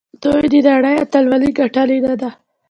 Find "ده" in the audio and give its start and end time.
2.21-2.29